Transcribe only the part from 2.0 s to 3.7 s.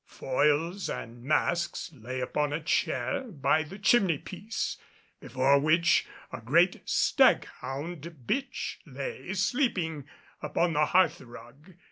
upon a chair by